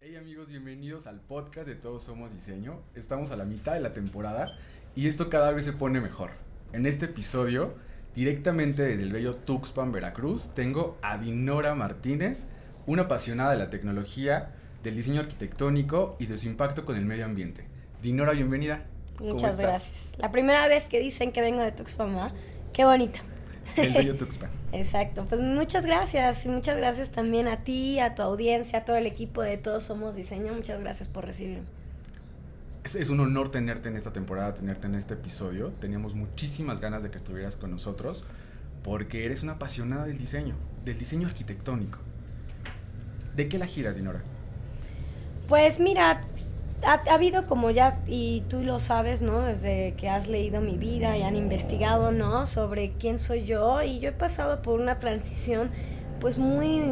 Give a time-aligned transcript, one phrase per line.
[0.00, 2.80] Hey amigos, bienvenidos al podcast de Todos Somos Diseño.
[2.94, 4.46] Estamos a la mitad de la temporada
[4.94, 6.30] y esto cada vez se pone mejor.
[6.72, 7.70] En este episodio,
[8.14, 12.46] directamente desde el bello Tuxpan, Veracruz, tengo a Dinora Martínez,
[12.86, 17.24] una apasionada de la tecnología, del diseño arquitectónico y de su impacto con el medio
[17.24, 17.64] ambiente.
[18.00, 18.86] Dinora, bienvenida.
[19.18, 20.12] Muchas gracias.
[20.16, 22.32] La primera vez que dicen que vengo de Tuxpan, ¿verdad?
[22.72, 23.18] Qué bonito.
[23.76, 24.50] El bello Tuxpan.
[24.72, 28.96] Exacto, pues muchas gracias y muchas gracias también a ti, a tu audiencia, a todo
[28.96, 30.52] el equipo de Todos Somos Diseño.
[30.52, 31.64] Muchas gracias por recibirme.
[32.84, 35.72] Es, es, un honor tenerte en esta temporada, tenerte en este episodio.
[35.80, 38.24] Teníamos muchísimas ganas de que estuvieras con nosotros
[38.82, 40.54] porque eres una apasionada del diseño,
[40.84, 41.98] del diseño arquitectónico.
[43.36, 44.22] ¿De qué la giras, Dinora?
[45.46, 46.22] Pues mira,
[46.82, 49.40] ha, ha, habido como ya, y tú lo sabes, ¿no?
[49.40, 52.46] Desde que has leído mi vida y han investigado, ¿no?
[52.46, 55.70] Sobre quién soy yo y yo he pasado por una transición
[56.20, 56.82] pues muy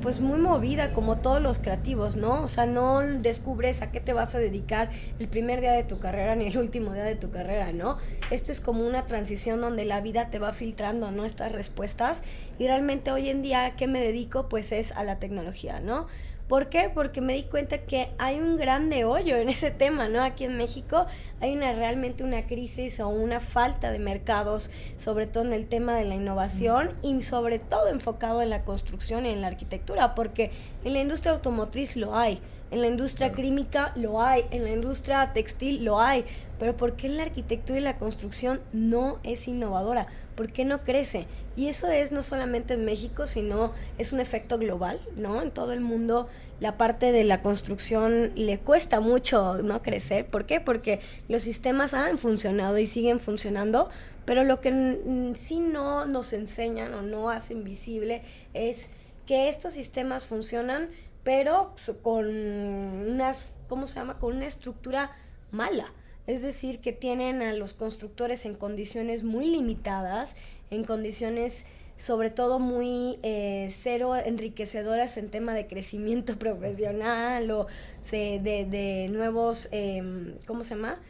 [0.00, 2.42] pues muy movida como todos los creativos, ¿no?
[2.42, 5.98] O sea, no descubres a qué te vas a dedicar el primer día de tu
[5.98, 7.98] carrera ni el último día de tu carrera, ¿no?
[8.30, 11.24] Esto es como una transición donde la vida te va filtrando, ¿no?
[11.24, 12.22] Estas respuestas
[12.58, 14.48] y realmente hoy en día ¿a qué me dedico?
[14.48, 16.06] Pues es a la tecnología, ¿no?
[16.48, 16.90] ¿Por qué?
[16.94, 20.22] Porque me di cuenta que hay un grande hoyo en ese tema, ¿no?
[20.22, 21.06] Aquí en México
[21.40, 25.96] hay una realmente una crisis o una falta de mercados, sobre todo en el tema
[25.96, 30.52] de la innovación y sobre todo enfocado en la construcción y en la arquitectura, porque
[30.84, 33.42] en la industria automotriz lo hay, en la industria claro.
[33.42, 36.24] química lo hay, en la industria textil lo hay,
[36.58, 40.06] pero ¿por qué la arquitectura y la construcción no es innovadora?
[40.34, 41.26] ¿Por qué no crece?
[41.56, 45.40] Y eso es no solamente en México, sino es un efecto global, ¿no?
[45.40, 46.28] En todo el mundo
[46.60, 49.82] la parte de la construcción le cuesta mucho, ¿no?
[49.82, 50.26] Crecer.
[50.26, 50.60] ¿Por qué?
[50.60, 53.90] Porque los sistemas han funcionado y siguen funcionando,
[54.24, 58.22] pero lo que sí no nos enseñan o no hacen visible
[58.54, 58.90] es
[59.26, 60.88] que estos sistemas funcionan,
[61.26, 64.20] pero con unas, ¿cómo se llama?
[64.20, 65.10] Con una estructura
[65.50, 65.92] mala.
[66.28, 70.36] Es decir, que tienen a los constructores en condiciones muy limitadas,
[70.70, 71.66] en condiciones
[71.98, 77.66] sobre todo muy eh, cero enriquecedoras en tema de crecimiento profesional o
[78.02, 81.00] se, de, nuevos, eh, ¿cómo se llama?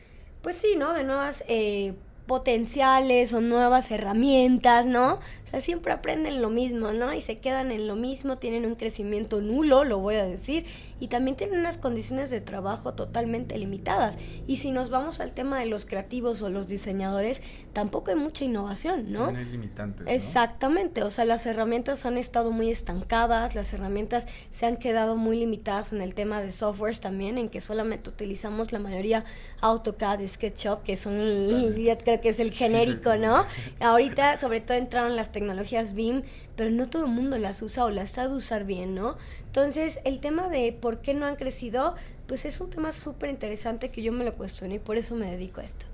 [0.41, 0.95] Pues sí, ¿no?
[0.95, 1.93] De nuevas eh,
[2.27, 5.19] potenciales o nuevas herramientas, ¿no?
[5.47, 7.15] O sea, siempre aprenden lo mismo, ¿no?
[7.15, 10.67] Y se quedan en lo mismo, tienen un crecimiento nulo, lo voy a decir,
[10.99, 14.19] y también tienen unas condiciones de trabajo totalmente limitadas.
[14.49, 17.43] Y si nos vamos al tema de los creativos o los diseñadores,
[17.73, 19.27] tampoco hay mucha innovación, ¿no?
[19.27, 20.05] Tienen limitantes.
[20.05, 20.11] ¿no?
[20.11, 25.39] Exactamente, o sea, las herramientas han estado muy estancadas, las herramientas se han quedado muy
[25.39, 29.25] limitadas en el tema de softwares también, en que solamente utilizamos la mayoría
[29.61, 33.47] AutoCAD SketchUp, que son, el, ya creo que es el genérico, sí, sí, ¿no?
[33.81, 36.23] Ahorita, sobre todo, entraron las tecnologías BIM,
[36.57, 39.19] pero no todo el mundo las usa o las sabe usar bien, ¿no?
[39.45, 41.95] Entonces, el tema de por qué no han crecido,
[42.27, 45.31] pues es un tema súper interesante que yo me lo cuestioné y por eso me
[45.31, 45.85] dedico a esto.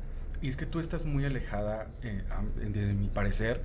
[0.40, 2.22] Y es que tú estás muy alejada, eh,
[2.68, 3.62] de mi parecer,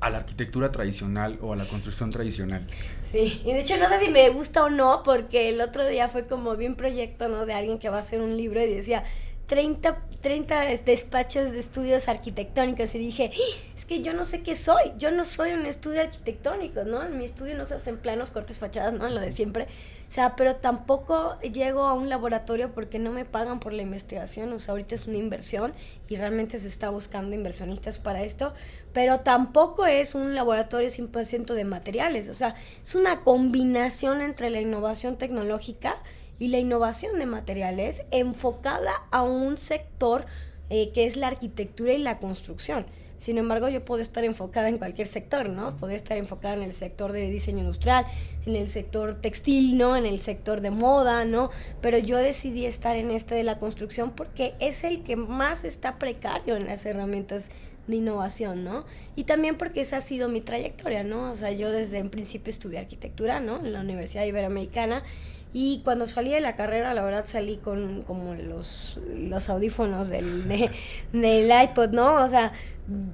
[0.00, 2.66] a la arquitectura tradicional o a la construcción tradicional.
[3.10, 6.08] Sí, y de hecho no sé si me gusta o no, porque el otro día
[6.08, 7.46] fue como bien proyecto, ¿no?
[7.46, 9.04] De alguien que va a hacer un libro y decía,
[9.52, 13.30] 30, 30 despachos de estudios arquitectónicos y dije,
[13.76, 17.02] es que yo no sé qué soy, yo no soy un estudio arquitectónico, ¿no?
[17.02, 19.06] En mi estudio no se hacen planos, cortes, fachadas, ¿no?
[19.10, 19.64] Lo de siempre.
[20.08, 24.50] O sea, pero tampoco llego a un laboratorio porque no me pagan por la investigación,
[24.54, 25.74] o sea, ahorita es una inversión
[26.08, 28.54] y realmente se está buscando inversionistas para esto,
[28.94, 34.62] pero tampoco es un laboratorio 100% de materiales, o sea, es una combinación entre la
[34.62, 35.98] innovación tecnológica
[36.42, 40.26] y la innovación de materiales enfocada a un sector
[40.70, 42.84] eh, que es la arquitectura y la construcción.
[43.16, 45.76] Sin embargo, yo puedo estar enfocada en cualquier sector, ¿no?
[45.76, 48.06] Puedo estar enfocada en el sector de diseño industrial,
[48.44, 49.96] en el sector textil, ¿no?
[49.96, 51.50] En el sector de moda, ¿no?
[51.80, 55.96] Pero yo decidí estar en este de la construcción porque es el que más está
[56.00, 57.52] precario en las herramientas
[57.86, 58.84] de innovación, ¿no?
[59.14, 61.30] Y también porque esa ha sido mi trayectoria, ¿no?
[61.30, 63.60] O sea, yo desde en principio estudié arquitectura, ¿no?
[63.60, 65.04] En la Universidad Iberoamericana
[65.52, 70.48] y cuando salí de la carrera, la verdad salí con como los, los audífonos del,
[70.48, 70.70] de,
[71.12, 72.22] del iPod, ¿no?
[72.24, 72.52] O sea,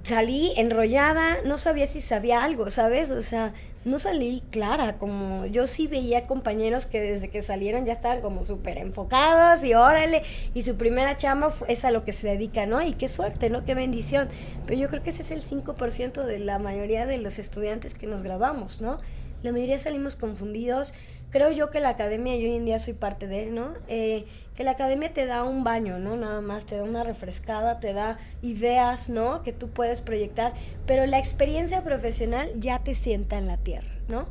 [0.02, 3.10] salí enrollada, no sabía si sabía algo, ¿sabes?
[3.10, 3.52] O sea,
[3.84, 8.44] no salí clara, como yo sí veía compañeros que desde que salieron ya estaban como
[8.44, 10.22] súper enfocados y órale,
[10.54, 12.82] y su primera chamba es a lo que se dedica, ¿no?
[12.82, 13.64] Y qué suerte, ¿no?
[13.64, 14.28] Qué bendición.
[14.66, 18.06] Pero yo creo que ese es el 5% de la mayoría de los estudiantes que
[18.06, 18.98] nos grabamos, ¿no?
[19.42, 20.94] La mayoría salimos confundidos,
[21.30, 23.74] creo yo que la academia, yo hoy en día soy parte de él, ¿no?
[23.86, 24.26] Eh,
[24.58, 26.16] que la academia te da un baño, ¿no?
[26.16, 29.43] Nada más, te da una refrescada, te da ideas, ¿no?
[29.43, 30.52] Que tú puedes proyectar,
[30.84, 34.26] pero la experiencia profesional ya te sienta en la tierra, ¿no?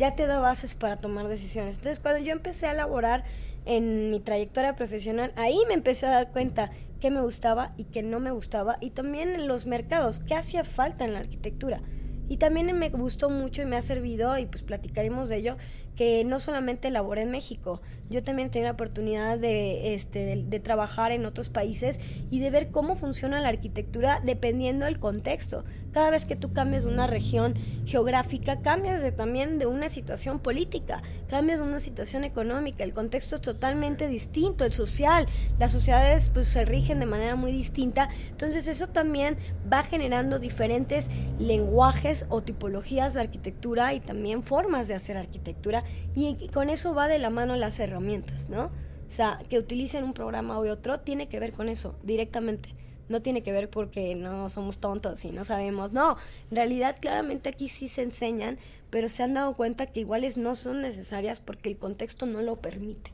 [0.00, 1.76] ya te da bases para tomar decisiones.
[1.76, 3.22] Entonces, cuando yo empecé a elaborar
[3.66, 8.02] en mi trayectoria profesional, ahí me empecé a dar cuenta qué me gustaba y qué
[8.02, 11.82] no me gustaba, y también en los mercados, qué hacía falta en la arquitectura.
[12.28, 15.56] Y también me gustó mucho y me ha servido, y pues platicaremos de ello,
[16.00, 21.12] que no solamente elaboré en México, yo también tengo la oportunidad de, este, de, trabajar
[21.12, 22.00] en otros países
[22.30, 25.64] y de ver cómo funciona la arquitectura dependiendo del contexto.
[25.92, 27.54] Cada vez que tú cambias de una región
[27.84, 33.36] geográfica, cambias de, también de una situación política, cambias de una situación económica, el contexto
[33.36, 35.26] es totalmente distinto, el social,
[35.58, 39.36] las sociedades pues se rigen de manera muy distinta, entonces eso también
[39.70, 41.08] va generando diferentes
[41.38, 47.08] lenguajes o tipologías de arquitectura y también formas de hacer arquitectura y con eso va
[47.08, 48.70] de la mano las herramientas, ¿no?
[49.10, 52.74] O sea, que utilicen un programa u otro tiene que ver con eso, directamente.
[53.08, 55.92] No tiene que ver porque no somos tontos y no sabemos.
[55.92, 56.16] No,
[56.48, 58.58] en realidad claramente aquí sí se enseñan,
[58.88, 62.56] pero se han dado cuenta que iguales no son necesarias porque el contexto no lo
[62.56, 63.10] permite.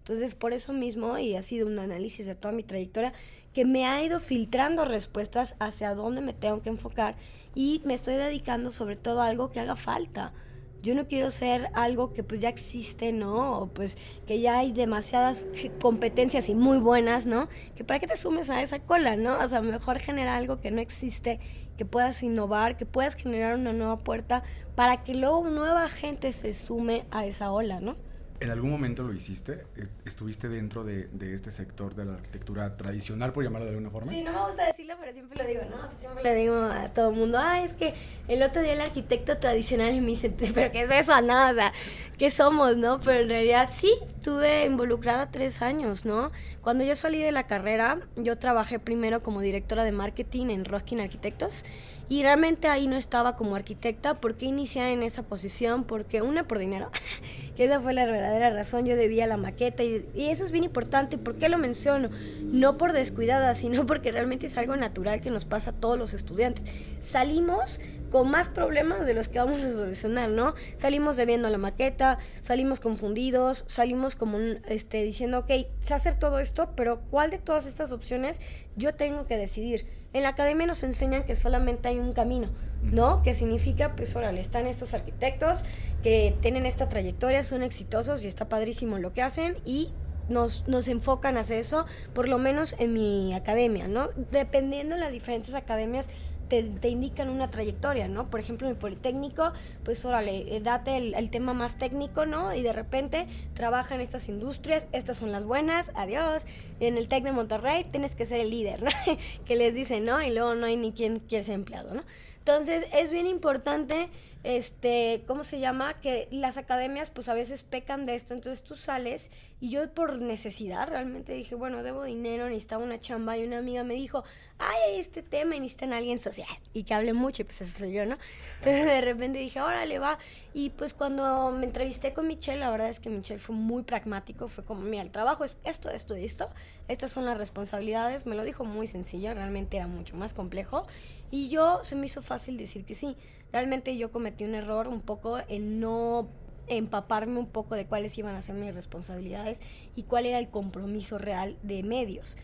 [0.00, 3.14] Entonces, por eso mismo, y ha sido un análisis de toda mi trayectoria,
[3.54, 7.14] que me ha ido filtrando respuestas hacia dónde me tengo que enfocar
[7.54, 10.34] y me estoy dedicando sobre todo a algo que haga falta
[10.82, 13.60] yo no quiero ser algo que pues ya existe, ¿no?
[13.60, 15.44] O pues que ya hay demasiadas
[15.80, 17.48] competencias y muy buenas, ¿no?
[17.74, 19.38] Que para qué te sumes a esa cola, ¿no?
[19.38, 21.40] O sea, mejor generar algo que no existe,
[21.76, 24.42] que puedas innovar, que puedas generar una nueva puerta
[24.74, 27.96] para que luego nueva gente se sume a esa ola, ¿no?
[28.40, 29.66] ¿En algún momento lo hiciste?
[29.76, 33.90] Eh, ¿Estuviste dentro de, de, este sector de la arquitectura tradicional, por llamarlo de alguna
[33.90, 34.10] forma?
[34.10, 36.00] Sí, no me gusta decirlo, pero siempre lo digo, ¿no?
[36.00, 37.92] siempre le digo a todo el mundo, ah, es que
[38.28, 41.20] el otro día el arquitecto tradicional me dice, pero ¿qué es eso?
[41.20, 41.74] No, o sea,
[42.16, 42.98] ¿qué somos, no?
[43.00, 46.32] Pero en realidad sí, estuve involucrada tres años, ¿no?
[46.62, 51.00] Cuando yo salí de la carrera, yo trabajé primero como directora de marketing en Roskin
[51.00, 51.66] Arquitectos
[52.10, 54.20] y realmente ahí no estaba como arquitecta.
[54.20, 55.84] ¿Por qué inicié en esa posición?
[55.84, 56.90] Porque una, por dinero,
[57.56, 58.86] que esa fue la verdadera razón.
[58.86, 61.18] Yo debía la maqueta y, eso es bien importante.
[61.18, 62.10] ¿Por qué lo menciono?
[62.42, 66.14] No por descuidada, sino porque realmente es algo natural que nos pasa a todos los
[66.14, 66.64] estudiantes.
[67.00, 67.80] Salimos
[68.10, 70.54] con más problemas de los que vamos a solucionar, ¿no?
[70.76, 76.72] Salimos debiendo la maqueta, salimos confundidos, salimos como este, diciendo, ok, sé hacer todo esto,
[76.74, 78.40] pero ¿cuál de todas estas opciones
[78.74, 79.86] yo tengo que decidir?
[80.12, 82.48] En la academia nos enseñan que solamente hay un camino,
[82.82, 83.22] ¿no?
[83.22, 85.64] Que significa, pues, órale, están estos arquitectos
[86.02, 89.90] que tienen esta trayectoria, son exitosos y está padrísimo lo que hacen y
[90.28, 94.08] nos, nos enfocan hacia eso, por lo menos en mi academia, ¿no?
[94.30, 96.08] Dependiendo de las diferentes academias,
[96.50, 98.28] te, indican una trayectoria, ¿no?
[98.28, 99.52] Por ejemplo, en el Politécnico,
[99.84, 102.52] pues órale, eh, date el, tema más técnico, ¿no?
[102.54, 106.42] Y de repente trabaja en estas industrias, estas son las buenas, adiós.
[106.80, 108.90] En el TEC de Monterrey tienes que ser el líder, ¿no?
[109.46, 110.20] que les dicen, ¿no?
[110.20, 112.02] Y luego no hay ni quien quiere ser empleado, ¿no?
[112.38, 114.08] Entonces, es bien importante
[114.42, 115.94] este, ¿cómo se llama?
[115.94, 120.18] Que las academias pues a veces pecan de esto, entonces tú sales y yo por
[120.20, 124.24] necesidad realmente dije, bueno, debo dinero, necesitaba una chamba y una amiga me dijo,
[124.58, 127.78] ay, este tema y necesitan a alguien social y que hable mucho y pues eso
[127.78, 128.16] soy yo, ¿no?
[128.60, 130.18] Entonces de repente dije, órale, va.
[130.54, 134.48] Y pues cuando me entrevisté con Michelle, la verdad es que Michelle fue muy pragmático,
[134.48, 136.48] fue como, mira, el trabajo es esto, esto y esto,
[136.88, 140.86] estas son las responsabilidades, me lo dijo muy sencillo, realmente era mucho más complejo
[141.30, 143.14] y yo se me hizo fácil decir que sí.
[143.52, 146.28] Realmente yo cometí un error un poco en no
[146.66, 149.60] empaparme un poco de cuáles iban a ser mis responsabilidades
[149.96, 152.38] y cuál era el compromiso real de medios.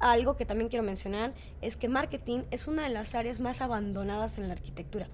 [0.00, 4.38] Algo que también quiero mencionar es que marketing es una de las áreas más abandonadas
[4.38, 5.08] en la arquitectura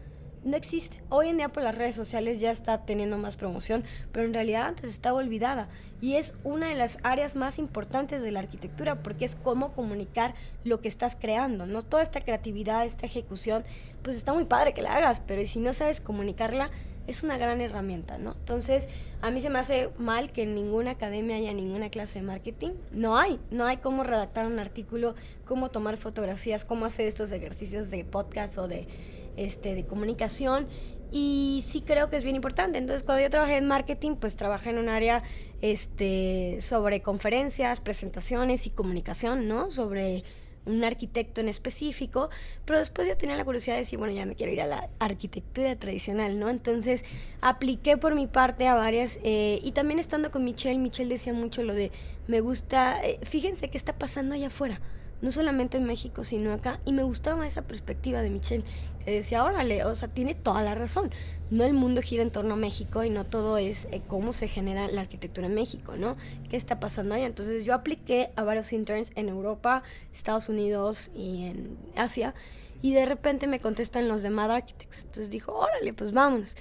[0.47, 1.03] no existe.
[1.09, 4.69] Hoy en día por las redes sociales ya está teniendo más promoción, pero en realidad
[4.69, 5.69] antes estaba olvidada
[6.01, 10.35] y es una de las áreas más importantes de la arquitectura porque es cómo comunicar
[10.63, 11.83] lo que estás creando, ¿no?
[11.83, 13.65] Toda esta creatividad, esta ejecución,
[14.03, 16.71] pues está muy padre que la hagas, pero si no sabes comunicarla,
[17.09, 18.33] es una gran herramienta, ¿no?
[18.33, 18.89] Entonces,
[19.23, 22.71] a mí se me hace mal que en ninguna academia haya ninguna clase de marketing.
[22.91, 27.91] No hay, no hay cómo redactar un artículo, cómo tomar fotografías, cómo hacer estos ejercicios
[27.91, 28.89] de podcast o de
[29.37, 30.69] este, de comunicación
[31.13, 32.79] y sí creo que es bien importante.
[32.79, 35.23] Entonces, cuando yo trabajé en marketing, pues trabajé en un área
[35.63, 39.71] este, sobre conferencias, presentaciones y comunicación, ¿no?
[39.71, 40.25] Sobre
[40.67, 42.29] un arquitecto en específico,
[42.65, 44.91] pero después yo tenía la curiosidad de decir, bueno, ya me quiero ir a la
[44.99, 46.51] arquitectura tradicional, ¿no?
[46.51, 47.05] Entonces
[47.41, 51.63] apliqué por mi parte a varias, eh, y también estando con Michelle, Michelle decía mucho
[51.63, 51.93] lo de,
[52.27, 54.81] me gusta, eh, fíjense qué está pasando allá afuera,
[55.23, 56.81] no solamente en México, sino acá.
[56.85, 58.65] Y me gustaba esa perspectiva de Michelle,
[59.05, 61.11] que decía, órale, o sea, tiene toda la razón.
[61.51, 64.49] No el mundo gira en torno a México y no todo es eh, cómo se
[64.49, 66.17] genera la arquitectura en México, ¿no?
[66.51, 67.23] ¿Qué está pasando ahí?
[67.23, 69.83] Entonces yo apliqué a varios interns en Europa,
[70.13, 72.35] Estados Unidos y en Asia.
[72.83, 75.05] Y de repente me contestan los de Mad Architects.
[75.05, 76.57] Entonces dijo, órale, pues vámonos.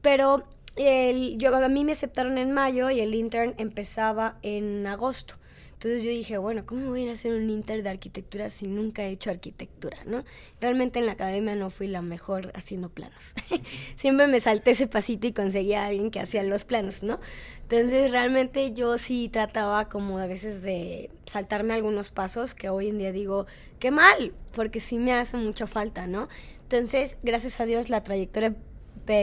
[0.00, 0.44] Pero
[0.76, 5.34] el, yo, a mí me aceptaron en mayo y el intern empezaba en agosto.
[5.82, 8.66] Entonces yo dije, bueno, ¿cómo voy a ir a hacer un inter de arquitectura si
[8.66, 10.24] nunca he hecho arquitectura, no?
[10.60, 13.34] Realmente en la academia no fui la mejor haciendo planos.
[13.96, 17.18] Siempre me salté ese pasito y conseguía a alguien que hacía los planos, ¿no?
[17.62, 22.98] Entonces realmente yo sí trataba como a veces de saltarme algunos pasos que hoy en
[22.98, 23.46] día digo,
[23.78, 26.28] qué mal, porque sí me hace mucha falta, ¿no?
[26.60, 28.54] Entonces, gracias a Dios la trayectoria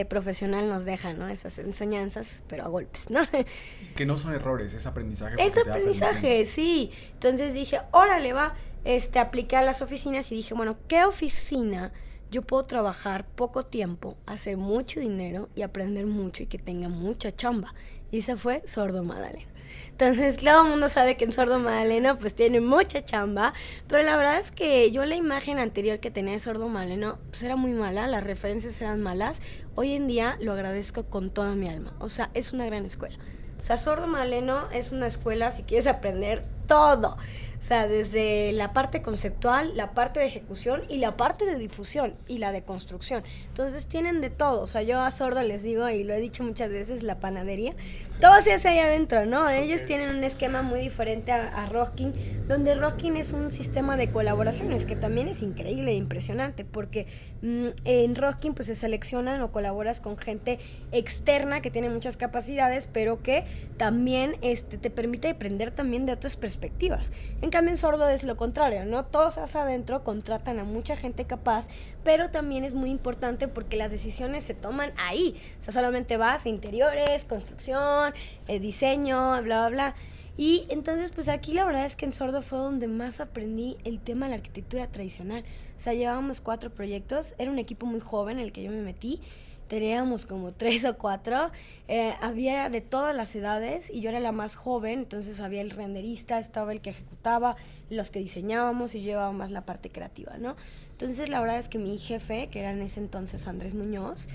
[0.08, 1.28] profesional nos deja, ¿no?
[1.28, 3.20] Esas enseñanzas, pero a golpes, ¿no?
[3.96, 5.44] Que no son errores, es aprendizaje.
[5.44, 6.90] Es aprendizaje, sí.
[7.14, 8.54] Entonces dije, órale, va,
[8.84, 11.92] este, apliqué a las oficinas y dije, bueno, ¿qué oficina
[12.30, 17.34] yo puedo trabajar poco tiempo, hacer mucho dinero y aprender mucho y que tenga mucha
[17.34, 17.74] chamba?
[18.10, 19.57] Y esa fue Sordo Madalena.
[19.90, 23.52] Entonces, todo el mundo sabe que en Sordo Madaleno pues tiene mucha chamba,
[23.86, 27.42] pero la verdad es que yo la imagen anterior que tenía de Sordo Madaleno pues
[27.42, 29.42] era muy mala, las referencias eran malas.
[29.74, 33.16] Hoy en día lo agradezco con toda mi alma, o sea, es una gran escuela.
[33.58, 37.16] O sea, Sordo Madaleno es una escuela si quieres aprender todo.
[37.60, 42.14] O sea, desde la parte conceptual, la parte de ejecución y la parte de difusión
[42.26, 43.24] y la de construcción.
[43.48, 44.62] Entonces tienen de todo.
[44.62, 47.74] O sea, yo a Sordo les digo, y lo he dicho muchas veces, la panadería.
[48.20, 49.48] Todo se hace ahí adentro, ¿no?
[49.48, 52.12] Ellos tienen un esquema muy diferente a, Rocking,
[52.48, 57.06] donde Rocking es un sistema de colaboraciones que también es increíble e impresionante, porque
[57.42, 60.58] mm, en Rocking pues se seleccionan o colaboras con gente
[60.92, 63.44] externa que tiene muchas capacidades, pero que
[63.76, 67.12] también este, te permite aprender también de otras perspectivas.
[67.42, 69.04] En cambio, en sordo es lo contrario, ¿no?
[69.04, 71.68] Todos hacia adentro contratan a mucha gente capaz,
[72.04, 75.40] pero también es muy importante porque las decisiones se toman ahí.
[75.58, 78.14] O sea, solamente vas a interiores, construcción,
[78.46, 79.94] eh, diseño, bla, bla, bla.
[80.36, 83.98] Y entonces, pues aquí la verdad es que en Sordo fue donde más aprendí el
[83.98, 85.44] tema de la arquitectura tradicional.
[85.76, 88.80] O sea, llevábamos cuatro proyectos, era un equipo muy joven en el que yo me
[88.80, 89.20] metí
[89.68, 91.50] teníamos como tres o cuatro,
[91.86, 95.70] eh, había de todas las edades y yo era la más joven, entonces había el
[95.70, 97.56] renderista, estaba el que ejecutaba,
[97.90, 100.56] los que diseñábamos y yo llevaba más la parte creativa, ¿no?
[100.92, 104.28] Entonces la verdad es que mi jefe, que era en ese entonces Andrés Muñoz,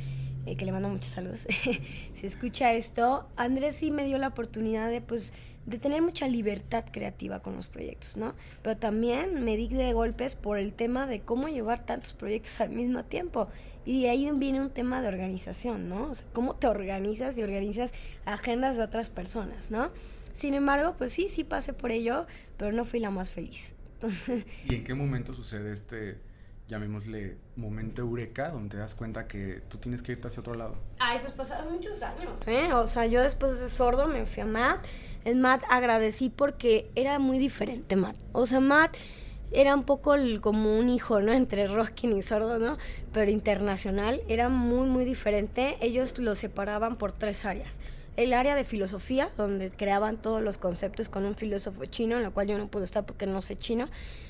[0.46, 1.48] eh, que le mando muchos saludos,
[2.16, 5.34] si escucha esto, Andrés sí me dio la oportunidad de pues
[5.66, 8.36] de tener mucha libertad creativa con los proyectos, ¿no?
[8.62, 12.70] Pero también me di de golpes por el tema de cómo llevar tantos proyectos al
[12.70, 13.48] mismo tiempo.
[13.86, 16.10] Y de ahí viene un tema de organización, ¿no?
[16.10, 17.94] O sea, cómo te organizas y organizas
[18.26, 19.92] agendas de otras personas, ¿no?
[20.34, 22.26] Sin embargo, pues sí, sí pasé por ello,
[22.58, 23.76] pero no fui la más feliz.
[24.70, 26.18] ¿Y en qué momento sucede este,
[26.74, 30.76] llamémosle, momento eureka, donde te das cuenta que tú tienes que irte hacia otro lado?
[31.00, 32.74] Ay, pues pasaron muchos años, ¿eh?
[32.74, 34.86] O sea, yo después de sordo me fui a Matt.
[35.24, 38.16] En Matt agradecí porque era muy diferente Matt.
[38.32, 38.98] O sea, Matt
[39.52, 41.32] era un poco como un hijo, ¿no?
[41.44, 42.78] Entre Roskin y Sordo, ¿no?
[43.12, 45.78] Pero internacional, era muy, muy diferente.
[45.80, 47.78] Ellos lo separaban por tres áreas.
[48.16, 52.32] El área de filosofía, donde creaban todos los conceptos con un filósofo chino, en lo
[52.32, 53.88] cual yo no puedo estar porque no sé chino,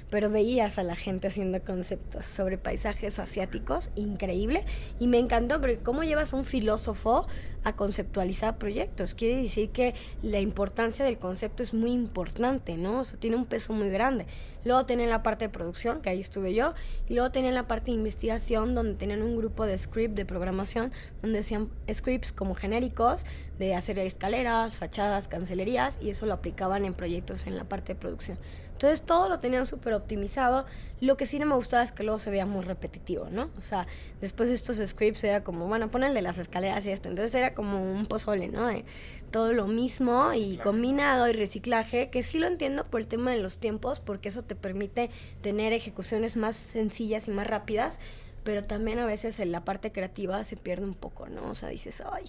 [0.09, 4.63] pero veías a la gente haciendo conceptos sobre paisajes asiáticos, increíble,
[4.99, 7.25] y me encantó porque cómo llevas a un filósofo
[7.63, 12.99] a conceptualizar proyectos, quiere decir que la importancia del concepto es muy importante, ¿no?
[12.99, 14.25] O sea, tiene un peso muy grande.
[14.65, 16.73] Luego tienen la parte de producción, que ahí estuve yo,
[17.09, 20.91] y luego tienen la parte de investigación, donde tenían un grupo de script de programación,
[21.21, 23.25] donde hacían scripts como genéricos
[23.57, 27.99] de hacer escaleras, fachadas, cancelerías, y eso lo aplicaban en proyectos en la parte de
[27.99, 28.37] producción.
[28.73, 30.65] Entonces todo lo tenían súper optimizado.
[30.99, 33.49] Lo que sí no me gustaba es que luego se veía muy repetitivo, ¿no?
[33.57, 33.87] O sea,
[34.19, 37.07] después de estos scripts era como, bueno, de las escaleras y esto.
[37.07, 38.67] Entonces era como un pozole, ¿no?
[38.67, 38.83] De
[39.31, 43.37] todo lo mismo y combinado y reciclaje, que sí lo entiendo por el tema de
[43.37, 45.09] los tiempos, porque eso te permite
[45.41, 47.99] tener ejecuciones más sencillas y más rápidas,
[48.43, 51.49] pero también a veces en la parte creativa se pierde un poco, ¿no?
[51.49, 52.25] O sea, dices, ay,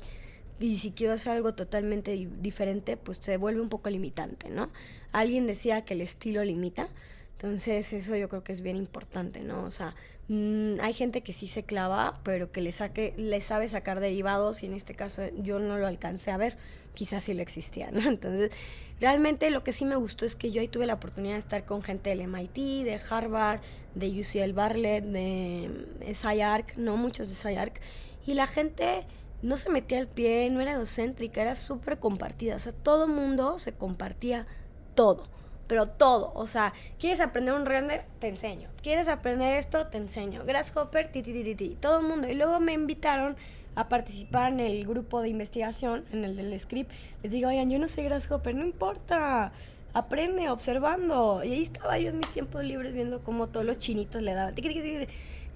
[0.60, 4.70] y si quiero hacer algo totalmente diferente, pues se vuelve un poco limitante, ¿no?
[5.12, 6.88] Alguien decía que el estilo limita,
[7.36, 9.64] entonces eso yo creo que es bien importante, ¿no?
[9.64, 9.94] O sea,
[10.28, 14.62] mm, hay gente que sí se clava, pero que le saque, le sabe sacar derivados
[14.62, 16.56] y en este caso yo no lo alcancé a ver,
[16.94, 18.00] quizás sí lo existía, ¿no?
[18.08, 18.52] Entonces,
[19.00, 21.64] realmente lo que sí me gustó es que yo ahí tuve la oportunidad de estar
[21.66, 23.60] con gente del MIT, de Harvard,
[23.94, 27.80] de UCL Bartlett, de SciArc, no muchos de SciArc,
[28.26, 29.04] y la gente
[29.44, 32.56] no se metía al pie, no era egocéntrica, era súper compartida.
[32.56, 34.46] O sea, todo mundo se compartía
[34.94, 35.28] todo,
[35.66, 36.32] pero todo.
[36.34, 38.06] O sea, ¿quieres aprender un render?
[38.20, 38.70] Te enseño.
[38.82, 39.86] ¿Quieres aprender esto?
[39.88, 40.44] Te enseño.
[40.46, 42.26] Grasshopper, ti, ti, ti, ti, todo el mundo.
[42.26, 43.36] Y luego me invitaron
[43.74, 46.90] a participar en el grupo de investigación, en el del script.
[47.22, 49.52] Les digo, oigan, yo no sé Grasshopper, no importa.
[49.92, 51.44] Aprende observando.
[51.44, 54.54] Y ahí estaba yo en mis tiempos libres viendo cómo todos los chinitos le daban.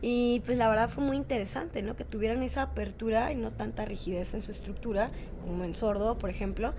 [0.01, 1.97] Y pues la verdad fue muy interesante, ¿no?
[1.97, 5.11] Que tuvieran esa apertura y no tanta rigidez en su estructura,
[5.45, 6.73] como en sordo, por ejemplo.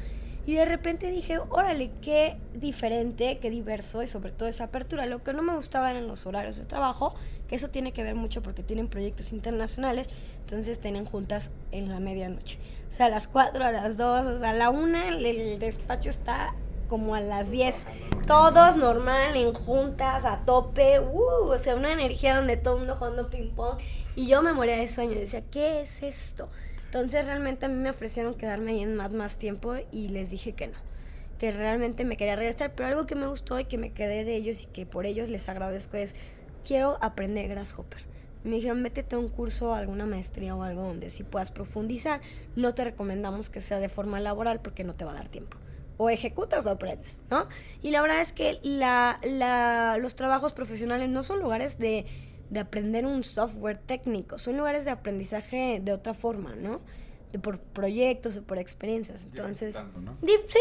[0.46, 5.06] Y de repente dije, órale, qué diferente, qué diverso y sobre todo esa apertura.
[5.06, 7.14] Lo que no me gustaba eran los horarios de trabajo,
[7.48, 10.08] que eso tiene que ver mucho porque tienen proyectos internacionales,
[10.42, 12.58] entonces tienen juntas en la medianoche.
[12.92, 16.10] O sea, a las 4, a las 2, o sea, a la 1 el despacho
[16.10, 16.56] está
[16.89, 17.86] como a las 10.
[18.27, 22.96] Todos normal, en juntas, a tope, uh, o sea, una energía donde todo el mundo
[22.96, 23.77] jugando ping pong.
[24.15, 26.50] Y yo me moría de sueño, decía, ¿qué es esto?
[26.86, 30.53] Entonces realmente a mí me ofrecieron quedarme ahí en más, más tiempo y les dije
[30.53, 30.77] que no,
[31.38, 34.36] que realmente me quería regresar, pero algo que me gustó y que me quedé de
[34.36, 36.15] ellos y que por ellos les agradezco es,
[36.65, 38.01] quiero aprender Grasshopper.
[38.43, 42.22] Me dijeron, métete a un curso, alguna maestría o algo donde sí puedas profundizar.
[42.55, 45.58] No te recomendamos que sea de forma laboral porque no te va a dar tiempo
[46.00, 47.50] o ejecutas o aprendes, ¿no?
[47.82, 52.06] Y la verdad es que la, la, los trabajos profesionales no son lugares de,
[52.50, 56.79] de, aprender un software técnico, son lugares de aprendizaje de otra forma, ¿no?
[57.34, 59.25] De por proyectos o por experiencias.
[59.25, 59.75] Entonces,
[60.24, 60.60] sí,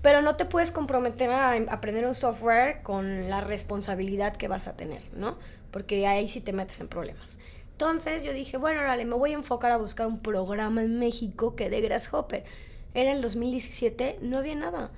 [0.00, 4.74] pero no te puedes comprometer a aprender un software con la responsabilidad que vas a
[4.74, 5.36] tener, ¿no?
[5.70, 7.38] Porque ahí sí te metes en problemas.
[7.72, 11.54] Entonces yo dije, bueno, órale, me voy a enfocar a buscar un programa en México
[11.56, 12.44] que de Grasshopper
[12.94, 14.90] era el 2017, no había nada.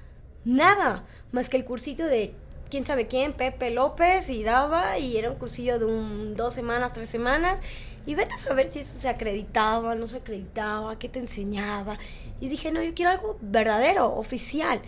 [0.45, 1.05] Nada.
[1.33, 2.35] Más que el cursito de
[2.71, 7.11] quién sabe quién, Pepe López, y daba, y era un cursillo de dos semanas, tres
[7.11, 7.61] semanas.
[8.07, 11.99] Y vete a saber si eso se acreditaba, no se acreditaba, qué te enseñaba.
[12.41, 14.81] Y dije, no, yo quiero algo verdadero, oficial.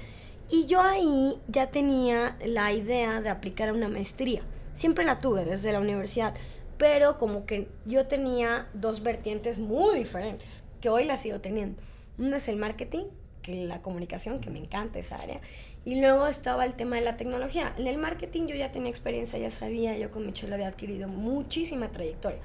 [0.48, 4.42] Y yo ahí ya tenía la idea de aplicar a una maestría.
[4.74, 6.34] Siempre la tuve desde la universidad,
[6.78, 11.80] pero como que yo tenía dos vertientes muy diferentes, que hoy las sigo teniendo.
[12.18, 13.04] Una es el marketing,
[13.42, 15.40] que la comunicación, que me encanta esa área.
[15.84, 17.74] Y luego estaba el tema de la tecnología.
[17.76, 21.90] En el marketing yo ya tenía experiencia, ya sabía, yo con Michelle había adquirido muchísima
[21.90, 22.38] trayectoria.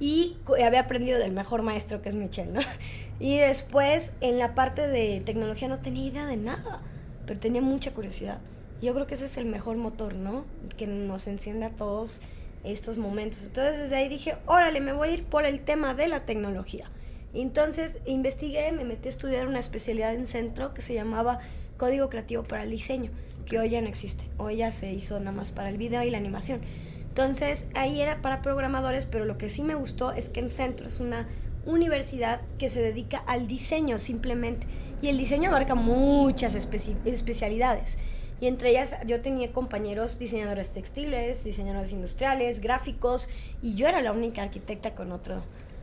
[0.00, 2.60] Y había aprendido del mejor maestro que es Michelle, ¿no?
[3.20, 6.80] Y después en la parte de tecnología no tenía idea de nada,
[7.26, 8.40] pero tenía mucha curiosidad.
[8.80, 10.46] Yo creo que ese es el mejor motor, ¿no?
[10.78, 12.22] Que nos enciende a todos
[12.64, 13.44] estos momentos.
[13.44, 16.90] Entonces desde ahí dije, órale, me voy a ir por el tema de la tecnología.
[17.32, 21.38] Entonces investigué, me metí a estudiar una especialidad en centro que se llamaba
[21.76, 23.10] Código Creativo para el Diseño,
[23.46, 26.10] que hoy ya no existe, hoy ya se hizo nada más para el video y
[26.10, 26.60] la animación.
[27.08, 30.88] Entonces ahí era para programadores, pero lo que sí me gustó es que en centro
[30.88, 31.28] es una
[31.66, 34.66] universidad que se dedica al diseño simplemente,
[35.02, 37.98] y el diseño abarca muchas especialidades.
[38.40, 43.28] Y entre ellas yo tenía compañeros diseñadores textiles, diseñadores industriales, gráficos,
[43.60, 45.42] y yo era la única arquitecta con otro,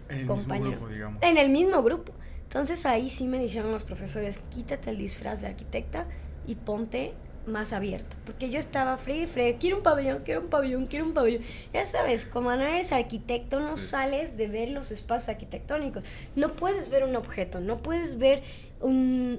[0.09, 1.23] en el mismo grupo, digamos.
[1.23, 2.13] En el mismo grupo.
[2.43, 6.05] Entonces ahí sí me dijeron los profesores, quítate el disfraz de arquitecta
[6.47, 7.13] y ponte
[7.45, 8.15] más abierto.
[8.25, 11.41] Porque yo estaba frío y frío, quiero un pabellón, quiero un pabellón, quiero un pabellón.
[11.73, 16.03] Ya sabes, como no eres arquitecto, no sales de ver los espacios arquitectónicos.
[16.35, 18.43] No puedes ver un objeto, no puedes ver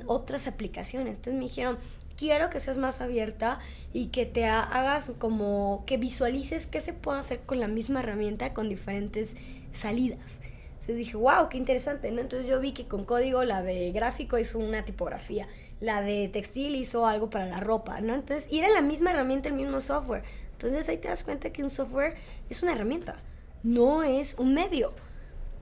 [0.06, 1.14] otras aplicaciones.
[1.14, 1.78] Entonces me dijeron,
[2.16, 3.60] quiero que seas más abierta
[3.92, 8.52] y que te hagas como que visualices qué se puede hacer con la misma herramienta
[8.52, 9.36] con diferentes
[9.72, 10.40] salidas
[10.94, 12.20] dije, wow, qué interesante, ¿no?
[12.20, 15.46] Entonces yo vi que con código la de gráfico hizo una tipografía,
[15.80, 18.14] la de textil hizo algo para la ropa, ¿no?
[18.14, 20.22] Entonces, y era la misma herramienta, el mismo software.
[20.52, 22.16] Entonces ahí te das cuenta que un software
[22.50, 23.16] es una herramienta,
[23.62, 24.92] no es un medio.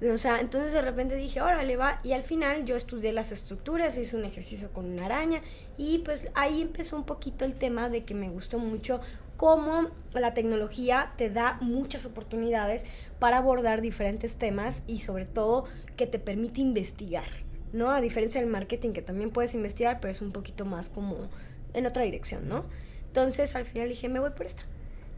[0.02, 2.00] O sea, entonces de repente dije, órale, va.
[2.02, 5.40] Y al final yo estudié las estructuras, hice un ejercicio con una araña.
[5.78, 9.00] Y pues ahí empezó un poquito el tema de que me gustó mucho
[9.36, 12.86] cómo la tecnología te da muchas oportunidades
[13.18, 15.64] para abordar diferentes temas y sobre todo
[15.96, 17.28] que te permite investigar,
[17.72, 17.90] ¿no?
[17.90, 21.28] A diferencia del marketing que también puedes investigar, pero es un poquito más como
[21.74, 22.64] en otra dirección, ¿no?
[23.08, 24.64] Entonces al final dije, me voy por esta.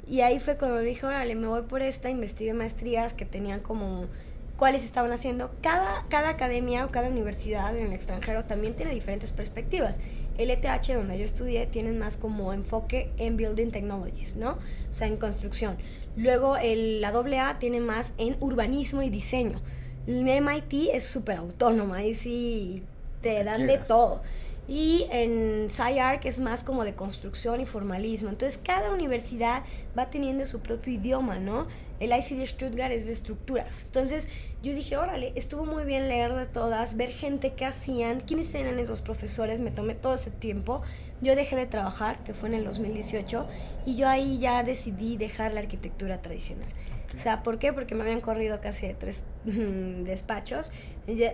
[0.07, 4.07] Y ahí fue cuando dije, órale, me voy por esta, investigué maestrías que tenían como
[4.57, 5.51] cuáles estaban haciendo.
[5.63, 9.97] Cada, cada academia o cada universidad en el extranjero también tiene diferentes perspectivas.
[10.39, 14.53] El ETH, donde yo estudié, tienen más como enfoque en Building Technologies, ¿no?
[14.53, 15.77] O sea, en construcción.
[16.17, 19.61] Luego el, la AA tiene más en urbanismo y diseño.
[20.07, 22.83] El MIT es súper autónoma, ahí sí
[23.21, 24.23] te dan de todo.
[24.69, 28.29] Y en SciArc es más como de construcción y formalismo.
[28.29, 29.63] Entonces cada universidad
[29.99, 31.67] va teniendo su propio idioma, ¿no?
[32.01, 33.85] El ICD Stuttgart es de estructuras.
[33.87, 34.29] Entonces
[34.63, 38.79] yo dije, órale, estuvo muy bien leer de todas, ver gente que hacían, quiénes eran
[38.79, 40.83] esos profesores, me tomé todo ese tiempo.
[41.23, 43.47] Yo dejé de trabajar, que fue en el 2018,
[43.87, 46.69] y yo ahí ya decidí dejar la arquitectura tradicional.
[47.19, 47.73] O sea, ¿por qué?
[47.73, 50.71] Porque me habían corrido casi de tres despachos.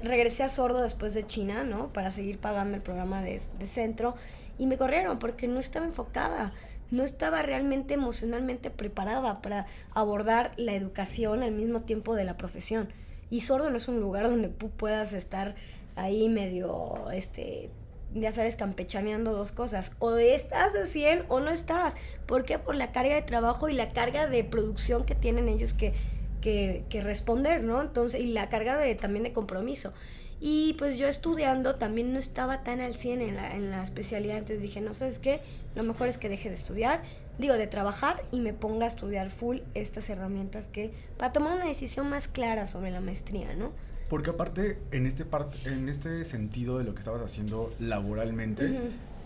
[0.03, 1.92] Regresé a Sordo después de China, ¿no?
[1.92, 4.14] Para seguir pagando el programa de, de centro.
[4.57, 6.55] Y me corrieron porque no estaba enfocada
[6.90, 12.88] no estaba realmente emocionalmente preparada para abordar la educación al mismo tiempo de la profesión.
[13.31, 15.57] Y sordo no es un lugar donde tú puedas estar
[15.97, 17.70] ahí medio, este,
[18.14, 19.92] ya sabes, campechaneando dos cosas.
[19.98, 21.94] O estás de 100 o no estás.
[22.27, 22.59] ¿Por qué?
[22.59, 25.92] Por la carga de trabajo y la carga de producción que tienen ellos que,
[26.40, 27.83] que, que responder, ¿no?
[27.83, 29.92] Entonces, y la carga de, también de compromiso.
[30.40, 34.37] Y pues yo estudiando también no estaba tan al 100 en la, en la especialidad,
[34.37, 35.40] entonces dije, no sabes qué,
[35.74, 37.03] lo mejor es que deje de estudiar,
[37.38, 41.66] digo, de trabajar y me ponga a estudiar full estas herramientas que, para tomar una
[41.66, 43.72] decisión más clara sobre la maestría, ¿no?
[44.09, 48.79] Porque aparte, en este, part en este sentido de lo que estabas haciendo laboralmente,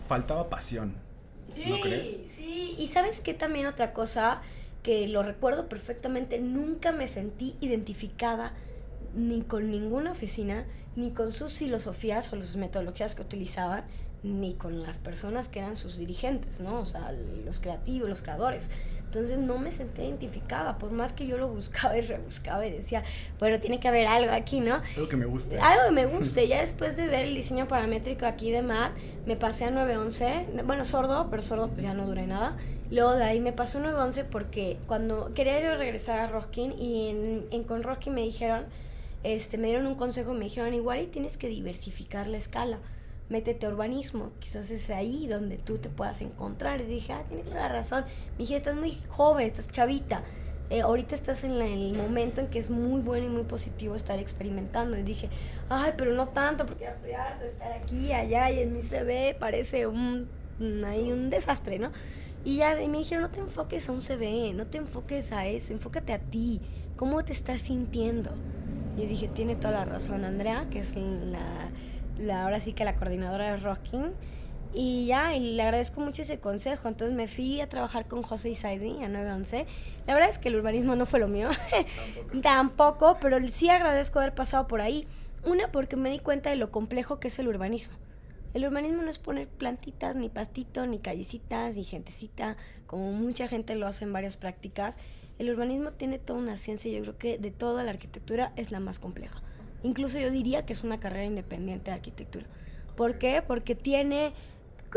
[0.07, 0.95] faltaba pasión.
[1.67, 2.21] ¿No crees?
[2.29, 4.41] Sí, y sabes qué también otra cosa
[4.83, 8.55] que lo recuerdo perfectamente, nunca me sentí identificada
[9.15, 10.65] ni con ninguna oficina,
[10.97, 13.85] ni con sus filosofías o las metodologías que utilizaban,
[14.23, 16.81] ni con las personas que eran sus dirigentes, ¿no?
[16.81, 17.13] O sea,
[17.45, 18.71] los creativos, los creadores.
[19.05, 23.05] Entonces no me sentí identificada, por más que yo lo buscaba y rebuscaba y decía,
[23.39, 24.83] bueno, tiene que haber algo aquí, ¿no?
[24.97, 25.59] Algo que me guste.
[25.59, 26.47] Algo que me guste.
[26.49, 28.93] ya después de ver el diseño paramétrico aquí de MAT,
[29.25, 30.63] me pasé a 911.
[30.67, 32.59] Bueno, sordo, pero sordo pues ya no duré nada.
[32.91, 37.47] Luego de ahí me pasó a 911 porque cuando quería regresar a Roskin y en,
[37.51, 38.67] en con Roskin me dijeron,
[39.23, 42.79] este, me dieron un consejo, me dijeron, igual y tienes que diversificar la escala
[43.29, 46.81] métete a urbanismo, quizás es ahí donde tú te puedas encontrar.
[46.81, 48.05] Y dije, ah, tienes toda la razón.
[48.33, 50.23] Me dije, estás muy joven, estás chavita.
[50.71, 54.19] Eh, ahorita estás en el momento en que es muy bueno y muy positivo estar
[54.19, 54.99] experimentando.
[54.99, 55.31] Y dije,
[55.69, 58.83] ay, pero no tanto, porque ya estoy harta de estar aquí, allá, y en mi
[58.83, 60.29] CV parece un,
[60.85, 61.91] hay un desastre, ¿no?
[62.45, 65.73] Y ya me dijeron, no te enfoques a un CV, no te enfoques a eso,
[65.73, 66.61] enfócate a ti,
[66.97, 68.31] cómo te estás sintiendo.
[68.97, 71.71] Y yo dije, tiene toda la razón Andrea, que es la
[72.19, 74.13] la, ahora sí que la coordinadora de Rocking.
[74.75, 76.89] Y ya, y le agradezco mucho ese consejo.
[76.89, 79.67] Entonces me fui a trabajar con José Isaidi a 911.
[80.07, 81.49] La verdad es que el urbanismo no fue lo mío.
[81.71, 82.41] Tampoco.
[82.43, 85.07] Tampoco, pero sí agradezco haber pasado por ahí.
[85.45, 87.97] Una, porque me di cuenta de lo complejo que es el urbanismo.
[88.55, 93.75] El urbanismo no es poner plantitas, ni pastito, ni callecitas, ni gentecita, como mucha gente
[93.75, 94.99] lo hace en varias prácticas.
[95.39, 98.71] El urbanismo tiene toda una ciencia y yo creo que de toda la arquitectura es
[98.71, 99.43] la más compleja.
[99.83, 102.47] Incluso yo diría que es una carrera independiente de arquitectura.
[102.97, 103.43] ¿Por qué?
[103.47, 104.33] Porque tiene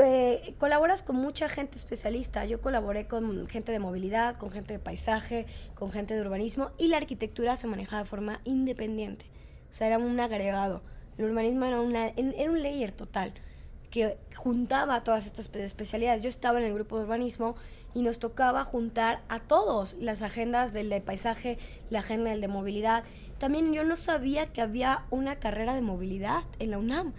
[0.01, 2.45] eh, colaboras con mucha gente especialista.
[2.45, 6.87] Yo colaboré con gente de movilidad, con gente de paisaje, con gente de urbanismo y
[6.87, 9.25] la arquitectura se manejaba de forma independiente.
[9.69, 10.81] O sea, era un agregado.
[11.17, 13.33] El urbanismo era, era un layer total
[13.91, 16.23] que juntaba todas estas especialidades.
[16.23, 17.55] Yo estaba en el grupo de urbanismo
[17.93, 22.47] y nos tocaba juntar a todos las agendas del de paisaje, la agenda del de
[22.47, 23.03] movilidad
[23.41, 27.13] también yo no sabía que había una carrera de movilidad en la UNAM.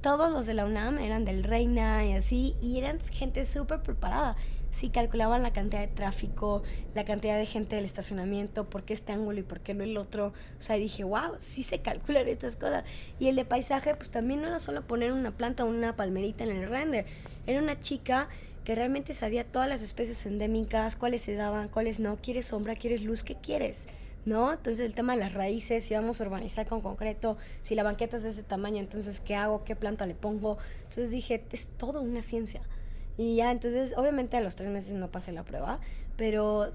[0.00, 4.34] Todos los de la UNAM eran del Reina y así, y eran gente súper preparada.
[4.70, 6.62] Sí calculaban la cantidad de tráfico,
[6.94, 9.96] la cantidad de gente del estacionamiento, por qué este ángulo y por qué no el
[9.96, 10.28] otro.
[10.58, 12.84] O sea, dije, wow, sí se calculan estas cosas.
[13.18, 16.44] Y el de paisaje, pues también no era solo poner una planta o una palmerita
[16.44, 17.06] en el render.
[17.46, 18.28] Era una chica
[18.64, 22.16] que realmente sabía todas las especies endémicas, cuáles se daban, cuáles no.
[22.16, 22.76] ¿Quieres sombra?
[22.76, 23.24] ¿Quieres luz?
[23.24, 23.88] ¿Qué quieres?
[24.28, 24.52] ¿no?
[24.52, 28.18] Entonces el tema de las raíces, si vamos a urbanizar con concreto, si la banqueta
[28.18, 29.64] es de ese tamaño, entonces ¿qué hago?
[29.64, 30.58] ¿Qué planta le pongo?
[30.84, 32.60] Entonces dije, es todo una ciencia.
[33.18, 35.80] Y ya, entonces obviamente a los tres meses no pasé la prueba,
[36.16, 36.72] pero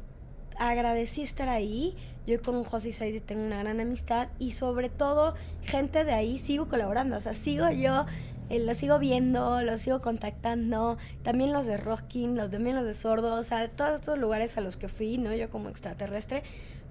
[0.59, 1.95] agradecí estar ahí.
[2.27, 6.37] Yo con José y Saidi tengo una gran amistad y sobre todo gente de ahí
[6.37, 8.05] sigo colaborando, o sea, sigo yo
[8.49, 12.93] eh, lo sigo viendo, lo sigo contactando, también los de Rocking, los también los de
[12.93, 15.33] Sordo, o sea, todos estos lugares a los que fui, ¿no?
[15.33, 16.43] Yo como extraterrestre,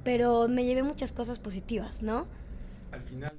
[0.03, 2.27] pero me llevé muchas cosas positivas, ¿no?
[2.91, 3.33] Al final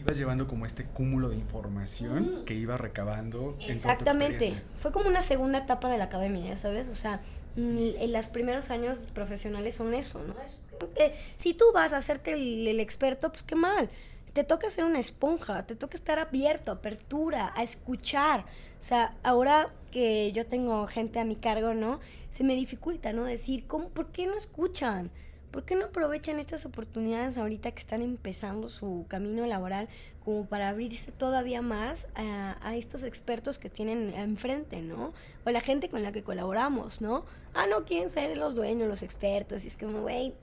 [0.00, 3.56] ibas llevando como este cúmulo de información que iba recabando.
[3.60, 4.54] Exactamente.
[4.78, 6.88] Fue como una segunda etapa de la academia, ¿sabes?
[6.88, 7.20] O sea,
[7.56, 10.34] en los primeros años profesionales son eso, ¿no?
[10.42, 10.62] Es
[10.94, 13.90] que si tú vas a hacerte el, experto, pues qué mal.
[14.32, 18.44] Te toca ser una esponja, te toca estar abierto, apertura, a escuchar.
[18.80, 21.98] O sea, ahora que yo tengo gente a mi cargo, ¿no?
[22.30, 23.24] Se me dificulta, ¿no?
[23.24, 25.10] Decir, ¿cómo, ¿por qué no escuchan?
[25.50, 29.88] ¿Por qué no aprovechan estas oportunidades ahorita que están empezando su camino laboral
[30.24, 35.12] como para abrirse todavía más a, estos expertos que tienen enfrente, ¿no?
[35.44, 37.24] O la gente con la que colaboramos, ¿no?
[37.54, 40.34] Ah, no quieren ser los dueños, los expertos, y es como, güey,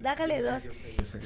[0.00, 0.64] dájale dos.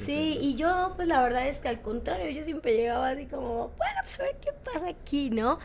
[0.05, 3.71] sí, y yo, pues la verdad es que al contrario, yo siempre llegaba así como,
[3.77, 5.59] bueno, pues a ver qué pasa aquí, ¿no?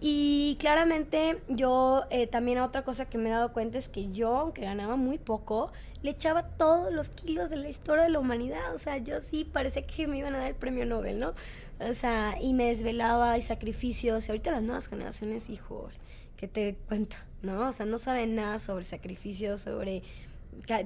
[0.00, 4.36] Y claramente yo eh, también otra cosa que me he dado cuenta es que yo,
[4.36, 5.70] aunque ganaba muy poco,
[6.02, 8.74] le echaba todos los kilos de la historia de la humanidad.
[8.74, 11.34] O sea, yo sí parecía que me iban a dar el premio Nobel, ¿no?
[11.80, 14.28] O sea, y me desvelaba y sacrificios.
[14.28, 15.88] Y ahorita las nuevas generaciones, hijo,
[16.36, 17.68] que te cuenta, ¿no?
[17.68, 20.02] O sea, no saben nada sobre sacrificios, sobre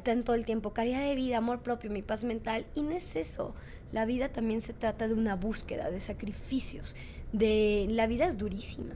[0.04, 2.66] tanto el tiempo, calidad de vida, amor propio, mi paz mental.
[2.74, 3.54] Y no es eso.
[3.92, 6.96] La vida también se trata de una búsqueda, de sacrificios,
[7.32, 8.94] de la vida es durísima.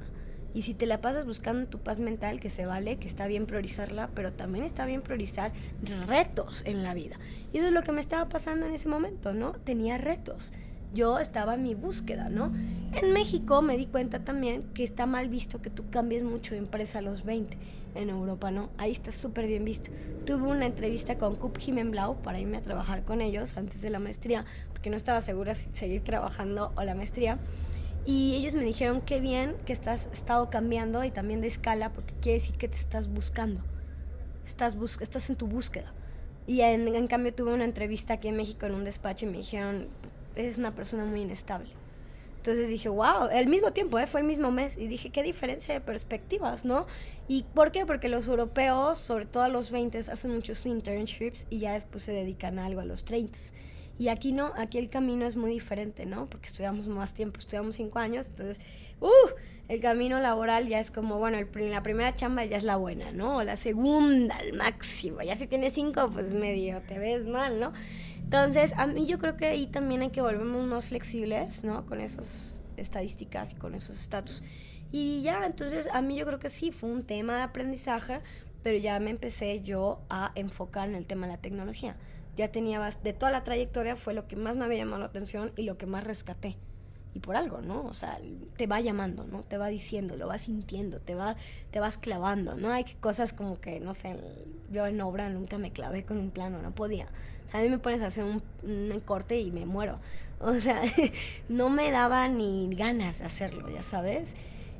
[0.54, 3.46] Y si te la pasas buscando tu paz mental, que se vale, que está bien
[3.46, 5.52] priorizarla, pero también está bien priorizar
[6.06, 7.18] retos en la vida.
[7.52, 9.52] Y eso es lo que me estaba pasando en ese momento, ¿no?
[9.52, 10.52] Tenía retos.
[10.92, 12.52] Yo estaba en mi búsqueda, ¿no?
[12.94, 16.58] En México me di cuenta también que está mal visto que tú cambies mucho de
[16.58, 17.56] empresa a los 20.
[17.94, 18.70] En Europa, ¿no?
[18.76, 19.90] Ahí está súper bien visto.
[20.24, 21.58] Tuve una entrevista con Cup
[21.90, 25.54] Blau para irme a trabajar con ellos antes de la maestría, porque no estaba segura
[25.54, 27.38] si seguir trabajando o la maestría.
[28.06, 32.14] Y ellos me dijeron qué bien que estás estado cambiando y también de escala porque
[32.20, 33.62] quiere decir que te estás buscando.
[34.46, 35.92] Estás, bus estás en tu búsqueda.
[36.46, 39.38] Y en, en, cambio tuve una entrevista aquí en México en un despacho y me
[39.38, 39.88] dijeron,
[40.34, 41.70] eres una persona muy inestable.
[42.40, 44.06] Entonces dije, wow, el mismo tiempo, ¿eh?
[44.06, 44.78] fue el mismo mes.
[44.78, 46.86] Y dije, qué diferencia de perspectivas, ¿no?
[47.28, 47.84] ¿Y por qué?
[47.84, 52.12] Porque los europeos, sobre todo a los 20, hacen muchos internships y ya después se
[52.12, 53.38] dedican a algo a los 30.
[54.00, 56.24] Y aquí no, aquí el camino es muy diferente, ¿no?
[56.30, 58.64] Porque estudiamos más tiempo, estudiamos cinco años, entonces,
[58.98, 59.10] ¡uh!
[59.68, 63.12] El camino laboral ya es como, bueno, el, la primera chamba ya es la buena,
[63.12, 63.36] ¿no?
[63.36, 65.20] O la segunda, el máximo.
[65.20, 67.74] Ya si tienes cinco, pues medio te ves mal, ¿no?
[68.24, 71.84] Entonces, a mí yo creo que ahí también hay que volvernos más flexibles, ¿no?
[71.84, 74.42] Con esas estadísticas y con esos estatus.
[74.90, 78.20] Y ya, entonces, a mí yo creo que sí, fue un tema de aprendizaje,
[78.62, 81.98] pero ya me empecé yo a enfocar en el tema de la tecnología
[82.36, 85.52] ya tenía, de toda la trayectoria fue lo que más me había llamado la atención
[85.56, 86.56] y lo que más rescaté.
[87.12, 87.84] Y por algo, ¿no?
[87.86, 88.18] O sea,
[88.56, 89.42] te va llamando, ¿no?
[89.42, 91.34] Te va diciendo, lo vas sintiendo, te, va,
[91.72, 92.70] te vas clavando, ¿no?
[92.72, 94.16] Hay cosas como que, no sé,
[94.70, 97.08] yo en obra nunca me clavé con un plano, no podía.
[97.48, 99.98] O sea, a mí me pones a hacer un, corte y me muero.
[100.42, 100.80] O sea,
[101.50, 104.36] no me daba ni ganas de hacerlo, ya sabes.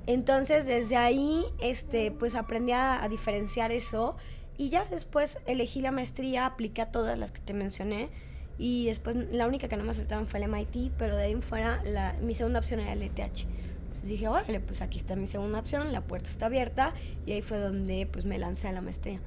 [0.07, 4.17] Entonces, desde ahí, este, pues aprendí a diferenciar eso
[4.61, 8.11] y ya después elegí la maestría, apliqué a todas las que te mencioné.
[8.59, 11.83] Y después la única que no me aceptaban fue el MIT, pero de ahí fuera
[11.83, 13.17] la, mi segunda opción era el ETH.
[13.17, 16.93] Entonces dije, órale, pues aquí está mi segunda opción, la puerta está abierta.
[17.25, 19.23] Y ahí fue donde pues me lancé a la maestría.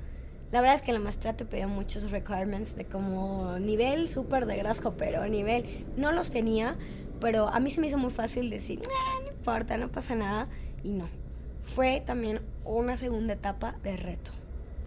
[0.51, 4.55] La verdad es que la maestría te pedía muchos requirements de como nivel súper de
[4.57, 6.77] grasco, pero nivel no los tenía,
[7.19, 8.83] pero a mí se me hizo muy fácil decir,
[9.23, 10.47] no importa, no pasa nada.
[10.83, 11.09] Y no.
[11.63, 14.42] Fue también una segunda etapa de reto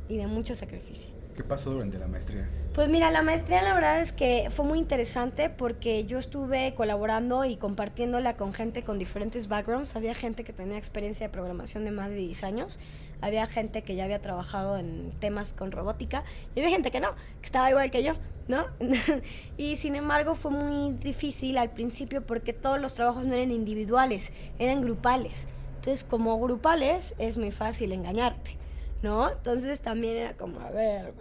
[0.08, 1.10] y de mucho sacrificio.
[1.36, 2.48] ¿Qué pasó durante la maestría?
[2.72, 7.44] Pues mira, la maestría la verdad es que fue muy interesante porque yo estuve colaborando
[7.44, 9.96] y compartiéndola con gente con diferentes backgrounds.
[9.96, 12.80] Había gente que tenía experiencia de programación de más de 10 años,
[13.20, 17.14] había gente que ya había trabajado en temas con robótica y había gente que no,
[17.40, 18.14] que estaba igual que yo,
[18.48, 18.64] ¿no?
[19.58, 24.32] y sin embargo fue muy difícil al principio porque todos los trabajos no eran individuales,
[24.58, 25.48] eran grupales.
[25.76, 28.56] Entonces, como grupales es muy fácil engañarte.
[29.02, 29.30] ¿No?
[29.30, 31.12] Entonces también era como, a ver,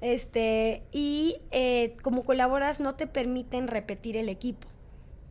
[0.00, 4.68] este, y eh, como colaboras no te permiten repetir el equipo.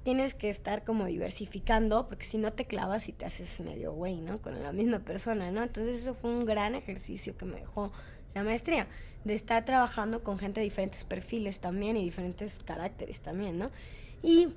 [0.04, 4.20] Tienes que estar como diversificando, porque si no te clavas y te haces medio güey,
[4.20, 4.42] ¿no?
[4.42, 5.64] Con la misma persona, ¿no?
[5.64, 7.92] Entonces eso fue un gran ejercicio que me dejó
[8.34, 8.88] la maestría,
[9.24, 13.70] de estar trabajando con gente de diferentes perfiles también y diferentes caracteres también, ¿no?
[14.24, 14.50] Y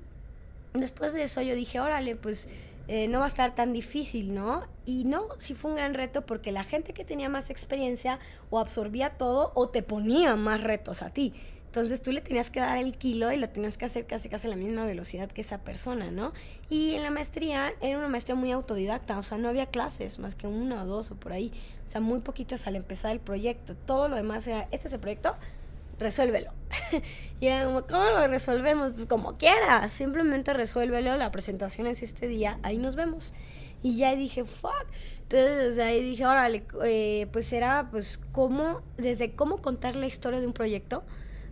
[0.72, 2.48] después de eso yo dije, órale, pues
[2.88, 4.62] eh, no va a estar tan difícil, ¿no?
[4.84, 8.18] Y no, sí fue un gran reto porque la gente que tenía más experiencia
[8.50, 11.34] o absorbía todo o te ponía más retos a ti.
[11.76, 14.46] Entonces tú le tenías que dar el kilo y lo tenías que hacer casi casi
[14.46, 16.32] a la misma velocidad que esa persona, ¿no?
[16.70, 20.34] Y en la maestría era una maestría muy autodidacta, o sea, no había clases más
[20.34, 21.52] que una o dos o por ahí,
[21.84, 23.74] o sea, muy poquitas al empezar el proyecto.
[23.84, 25.36] Todo lo demás era, este es el proyecto,
[25.98, 26.52] resuélvelo.
[27.40, 28.92] y era como, ¿cómo lo resolvemos?
[28.92, 33.34] Pues como quieras, simplemente resuélvelo, la presentación es este día, ahí nos vemos.
[33.82, 34.86] Y ya dije, fuck.
[35.22, 40.46] Entonces, ahí dije, órale, eh, pues era, pues, cómo, desde cómo contar la historia de
[40.46, 41.04] un proyecto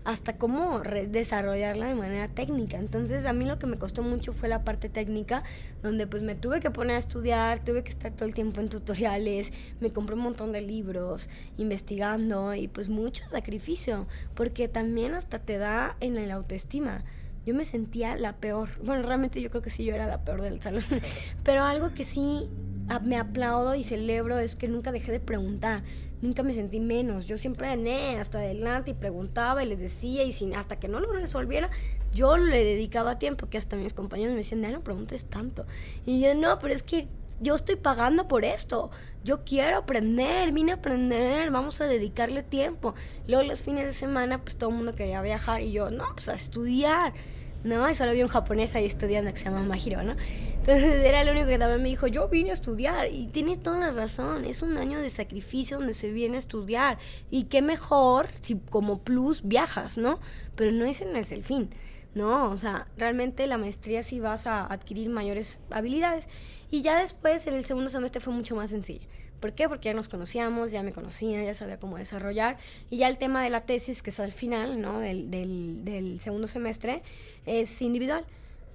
[0.04, 2.78] hasta cómo desarrollarla de manera técnica.
[2.78, 5.42] Entonces a mí lo que me costó mucho fue la parte técnica,
[5.82, 8.68] donde pues me tuve que poner a estudiar, tuve que estar todo el tiempo en
[8.68, 15.38] tutoriales, me compré un montón de libros, investigando y pues mucho sacrificio, porque también hasta
[15.38, 17.04] te da en la autoestima.
[17.46, 18.70] Yo me sentía la peor.
[18.82, 20.84] Bueno, realmente yo creo que sí, yo era la peor del salón.
[21.44, 22.48] Pero algo que sí
[23.02, 25.82] me aplaudo y celebro es que nunca dejé de preguntar
[26.24, 27.26] nunca me sentí menos.
[27.26, 30.98] Yo siempre gané hasta adelante y preguntaba y les decía y sin, hasta que no
[30.98, 31.70] lo resolviera,
[32.12, 35.66] yo le dedicaba tiempo, que hasta mis compañeros me decían, no preguntes tanto.
[36.06, 37.06] Y yo, no, pero es que
[37.40, 38.90] yo estoy pagando por esto.
[39.22, 42.94] Yo quiero aprender, vine a aprender, vamos a dedicarle tiempo.
[43.28, 46.28] Luego los fines de semana, pues todo el mundo quería viajar y yo, no, pues
[46.28, 47.12] a estudiar.
[47.64, 47.90] ¿No?
[47.90, 50.14] Y solo había un japonés ahí estudiando que se llama Mahiro, ¿no?
[50.54, 53.78] Entonces era el único que también me dijo, yo vine a estudiar y tiene toda
[53.78, 56.98] la razón, es un año de sacrificio donde se viene a estudiar
[57.30, 60.20] y qué mejor si como plus viajas, ¿no?
[60.54, 61.70] Pero no ese no es el fin.
[62.14, 66.28] No, o sea, realmente la maestría sí vas a adquirir mayores habilidades.
[66.70, 69.08] Y ya después, en el segundo semestre fue mucho más sencillo.
[69.44, 69.68] ¿Por qué?
[69.68, 72.56] Porque ya nos conocíamos, ya me conocían, ya sabía cómo desarrollar.
[72.88, 75.00] Y ya el tema de la tesis, que es al final ¿no?
[75.00, 77.02] del, del, del segundo semestre,
[77.44, 78.24] es individual.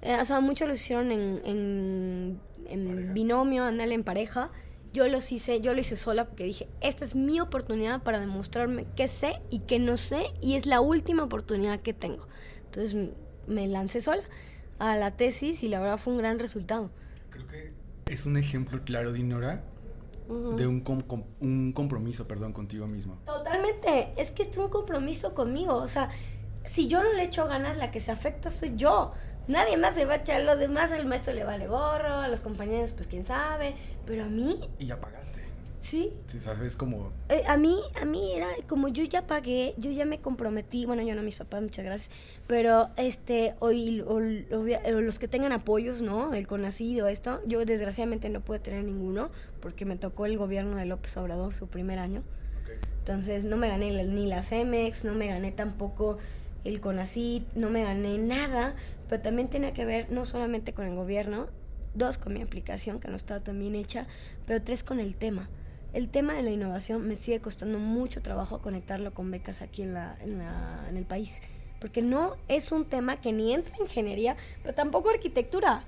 [0.00, 4.52] Eh, o sea, muchos lo hicieron en, en, en binomio, andale en pareja.
[4.92, 8.86] Yo los hice, yo lo hice sola porque dije, esta es mi oportunidad para demostrarme
[8.94, 12.28] qué sé y qué no sé y es la última oportunidad que tengo.
[12.66, 13.08] Entonces
[13.48, 14.22] me lancé sola
[14.78, 16.92] a la tesis y la verdad fue un gran resultado.
[17.30, 17.72] Creo que
[18.06, 19.12] es un ejemplo claro,
[20.30, 20.84] De un,
[21.40, 23.18] un compromiso, perdón, contigo mismo.
[23.26, 26.08] Totalmente, es que es un compromiso conmigo, o sea,
[26.64, 29.12] si yo no le echo ganas, la que se afecta soy yo.
[29.48, 32.40] Nadie más se va a echar lo demás, al maestro le vale gorro, a los
[32.40, 33.74] compañeros pues quién sabe,
[34.06, 34.70] pero a mí...
[34.78, 35.39] Y ya pagaste.
[35.80, 36.12] Sí.
[36.26, 37.10] Sí, sabes como...
[37.30, 41.02] Eh, a mí, a mí era como yo ya pagué, yo ya me comprometí, bueno,
[41.02, 42.14] yo no, mis papás, muchas gracias,
[42.46, 44.04] pero este, hoy,
[44.50, 46.34] los que tengan apoyos, ¿no?
[46.34, 50.84] El conocido, esto, yo desgraciadamente no pude tener ninguno, porque me tocó el gobierno de
[50.84, 52.22] López Obrador su primer año.
[52.98, 56.18] Entonces no me gané ni la CEMEX, no me gané tampoco
[56.64, 58.76] el CONACIT, no me gané nada,
[59.08, 61.46] pero también tenía que ver no solamente con el gobierno,
[61.94, 64.06] dos con mi aplicación que no estaba tan bien hecha,
[64.46, 65.48] pero tres con el tema
[65.92, 69.94] el tema de la innovación me sigue costando mucho trabajo conectarlo con becas aquí en,
[69.94, 71.40] la, en, la, en el país.
[71.80, 75.84] Porque no es un tema que ni entra en ingeniería, pero tampoco arquitectura.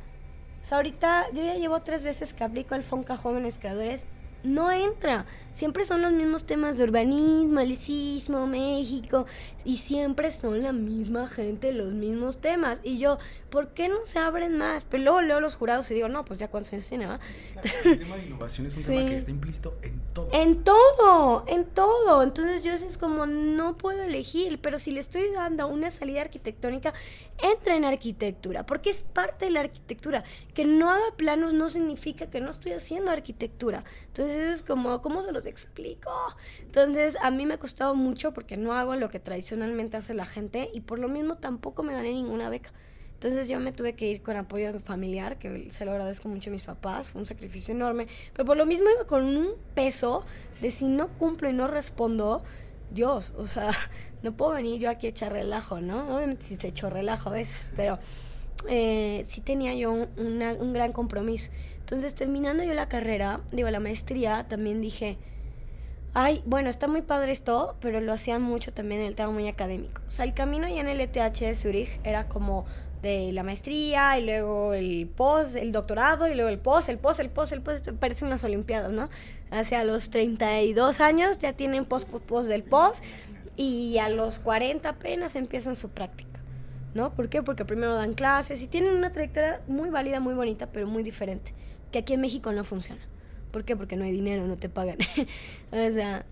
[0.62, 4.06] O sea, ahorita yo ya llevo tres veces que aplico el FONCA Jóvenes Creadores
[4.44, 5.26] no entra.
[5.52, 9.26] Siempre son los mismos temas de urbanismo, licismo, México,
[9.66, 12.80] y siempre son la misma gente, los mismos temas.
[12.82, 13.18] Y yo,
[13.50, 14.84] ¿por qué no se abren más?
[14.84, 18.16] Pero luego leo los jurados y digo, no, pues ya cuántos años tiene, el tema
[18.16, 20.28] de innovación es un tema que está implícito en todo.
[20.32, 22.22] En todo, en todo.
[22.22, 26.94] Entonces yo es como, no puedo elegir, pero si le estoy dando una salida arquitectónica,
[27.42, 30.24] entra en arquitectura, porque es parte de la arquitectura.
[30.54, 33.84] Que no haga planos no significa que no estoy haciendo arquitectura.
[34.06, 36.10] Entonces es como, ¿cómo se los explico?
[36.60, 40.24] Entonces a mí me ha costado mucho porque no hago lo que tradicionalmente hace la
[40.24, 42.72] gente y por lo mismo tampoco me gané ninguna beca.
[43.14, 46.52] Entonces yo me tuve que ir con apoyo familiar, que se lo agradezco mucho a
[46.52, 50.24] mis papás, fue un sacrificio enorme, pero por lo mismo iba con un peso
[50.60, 52.42] de si no cumplo y no respondo,
[52.90, 53.70] Dios, o sea,
[54.24, 56.16] no puedo venir yo aquí a echar relajo, ¿no?
[56.16, 58.00] Obviamente si se echó relajo a veces, pero
[58.68, 61.52] eh, sí tenía yo un, gran compromiso.
[61.80, 65.18] Entonces, terminando yo la carrera, digo, la maestría, también dije,
[66.14, 69.48] ay, bueno, está muy padre esto, pero lo hacía mucho también en el tema muy
[69.48, 70.00] académico.
[70.06, 72.64] O sea, el camino ya en el ETH de Zurich era como
[73.02, 77.20] de la maestría y luego el post, el doctorado y luego el post, el post,
[77.20, 79.10] el post, el post, parecen las olimpiadas, ¿no?
[79.50, 83.04] Hacia los 32 años ya tienen post, post, post del post
[83.56, 86.31] y a los 40 apenas empiezan su práctica.
[86.94, 87.14] ¿No?
[87.14, 87.42] ¿Por qué?
[87.42, 91.54] Porque primero dan clases y tienen una trayectoria muy válida, muy bonita, pero muy diferente,
[91.90, 93.02] que aquí en México no funciona.
[93.50, 93.76] ¿Por qué?
[93.76, 94.98] Porque no hay dinero, no te pagan.
[95.72, 96.24] o sea...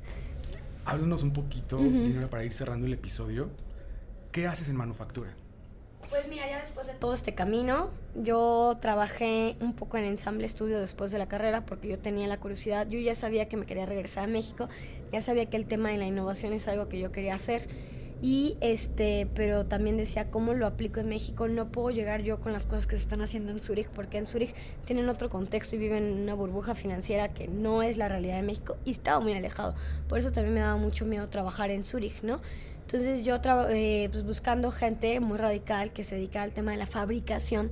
[0.85, 3.51] Háblanos un poquito, dinero para ir cerrando el episodio.
[4.33, 5.35] ¿Qué haces en manufactura?
[6.11, 10.81] Pues mira, ya después de todo este camino, yo trabajé un poco en ensamble estudio
[10.81, 13.87] después de la carrera porque yo tenía la curiosidad, yo ya sabía que me quería
[13.87, 14.69] regresar a México,
[15.13, 17.69] ya sabía que el tema de la innovación es algo que yo quería hacer
[18.23, 21.49] y este, pero también decía, ¿cómo lo aplico en México?
[21.49, 24.27] No puedo llegar yo con las cosas que se están haciendo en Zurich, porque en
[24.27, 24.55] Zurich
[24.85, 28.43] tienen otro contexto y viven en una burbuja financiera que no es la realidad de
[28.43, 29.75] México y estaba muy alejado.
[30.09, 32.41] Por eso también me daba mucho miedo trabajar en Zurich, ¿no?
[32.83, 33.39] Entonces yo
[33.71, 37.71] eh, pues buscando gente muy radical que se dedica al tema de la fabricación,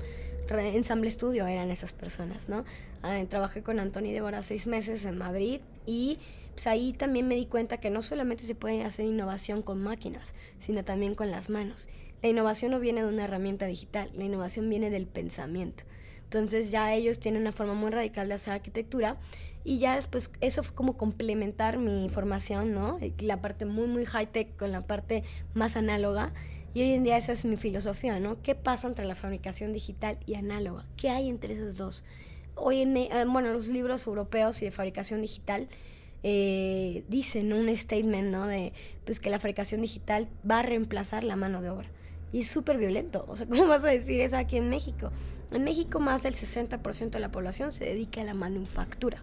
[0.48, 2.64] ensamble estudio eran esas personas, ¿no?
[3.02, 6.18] Ah, trabajé con Anthony Débora seis meses en Madrid y
[6.58, 10.34] pues ahí también me di cuenta que no solamente se puede hacer innovación con máquinas,
[10.58, 11.88] sino también con las manos.
[12.20, 15.84] La innovación no viene de una herramienta digital, la innovación viene del pensamiento.
[16.24, 19.18] Entonces ya ellos tienen una forma muy radical de hacer arquitectura
[19.62, 22.98] y ya después eso fue como complementar mi formación, ¿no?
[23.20, 25.22] La parte muy, muy high-tech con la parte
[25.54, 26.32] más análoga.
[26.74, 28.42] Y hoy en día esa es mi filosofía, ¿no?
[28.42, 30.86] ¿Qué pasa entre la fabricación digital y análoga?
[30.96, 32.04] ¿Qué hay entre esas dos?
[32.56, 35.68] Hoy en, eh, bueno, los libros europeos y de fabricación digital
[36.22, 38.46] eh, dicen un statement, ¿no?
[38.46, 38.72] De
[39.04, 41.88] pues que la fabricación digital va a reemplazar la mano de obra.
[42.32, 43.24] Y es súper violento.
[43.28, 45.10] O sea, ¿cómo vas a decir eso aquí en México?
[45.50, 49.22] En México más del 60% de la población se dedica a la manufactura.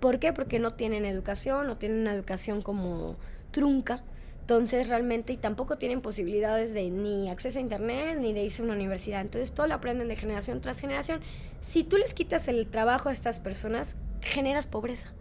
[0.00, 0.32] ¿Por qué?
[0.32, 3.16] Porque no tienen educación, no tienen una educación como
[3.50, 4.02] trunca.
[4.42, 8.64] Entonces realmente y tampoco tienen posibilidades de ni acceso a internet ni de irse a
[8.64, 9.22] una universidad.
[9.22, 11.20] Entonces todo lo aprenden de generación tras generación.
[11.60, 15.14] Si tú les quitas el trabajo a estas personas, generas pobreza.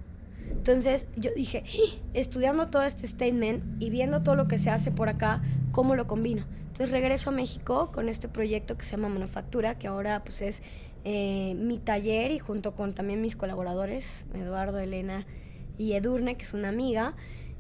[0.52, 2.02] Entonces yo dije, ¡Ah!
[2.14, 5.42] estudiando todo este statement y viendo todo lo que se hace por acá,
[5.72, 6.46] ¿cómo lo combino?
[6.68, 10.62] Entonces regreso a México con este proyecto que se llama Manufactura, que ahora pues es
[11.04, 15.26] eh, mi taller y junto con también mis colaboradores, Eduardo, Elena
[15.78, 17.16] y Edurne, que es una amiga,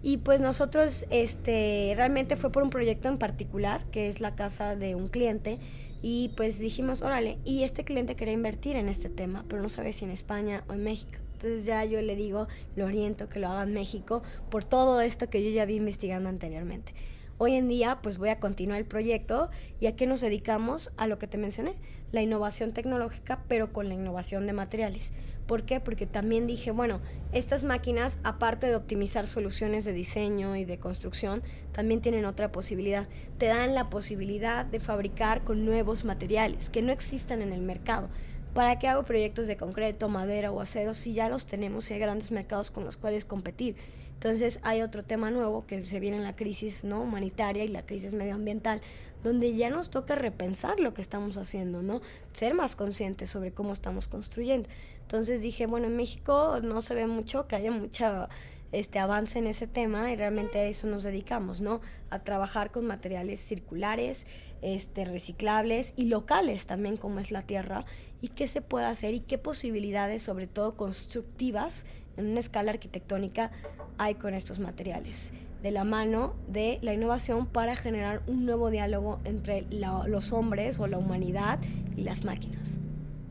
[0.06, 4.76] y pues nosotros, este, realmente fue por un proyecto en particular, que es la casa
[4.76, 5.58] de un cliente.
[6.04, 9.94] Y pues dijimos, órale, y este cliente quería invertir en este tema, pero no sabe
[9.94, 11.25] si en España o en México.
[11.36, 15.30] Entonces ya yo le digo, lo oriento que lo haga en México por todo esto
[15.30, 16.94] que yo ya vi investigando anteriormente.
[17.38, 19.50] Hoy en día pues voy a continuar el proyecto
[19.82, 21.74] y a qué nos dedicamos a lo que te mencioné,
[22.14, 25.12] la innovación tecnológica pero con la innovación de materiales.
[25.46, 25.82] ¿Por qué?
[25.82, 27.02] Porque también dije, bueno,
[27.34, 33.10] estas máquinas, aparte de optimizar soluciones de diseño y de construcción, también tienen otra posibilidad.
[33.38, 38.08] Te dan la posibilidad de fabricar con nuevos materiales que no existan en el mercado.
[38.56, 41.99] ¿Para qué hago proyectos de concreto, madera o acero si ya los tenemos y hay
[41.99, 43.76] grandes mercados con los cuales competir?
[44.14, 47.01] Entonces hay otro tema nuevo que se viene en la crisis ¿no?
[47.01, 48.80] humanitaria y la crisis medioambiental,
[49.26, 51.99] donde ya nos toca repensar lo que estamos haciendo, ¿no?
[52.32, 54.70] Ser más conscientes sobre cómo estamos construyendo.
[55.01, 58.30] Entonces dije, bueno, en México no se ve mucho que haya mucha
[58.72, 61.82] este avance en ese tema y realmente a eso nos dedicamos, ¿no?
[62.10, 64.28] A trabajar con materiales circulares,
[64.62, 67.86] este reciclables y locales también como es la tierra
[68.26, 71.86] y qué se puede hacer y qué posibilidades sobre todo constructivas
[72.18, 73.52] en una escala arquitectónica
[74.00, 79.20] hay con estos materiales de la mano de la innovación para generar un nuevo diálogo
[79.26, 81.60] entre los hombres o la humanidad
[81.96, 82.80] y las máquinas.